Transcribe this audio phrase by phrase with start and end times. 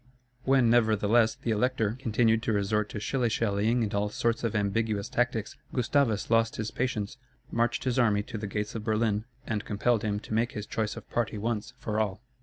[0.45, 5.07] When nevertheless the Elector continued to resort to shilly shallying and all sorts of ambiguous
[5.09, 7.17] tactics, Gustavus lost his patience,
[7.51, 10.97] marched his army to the gates of Berlin, and compelled him to make his choice
[10.97, 12.23] of party once, for all.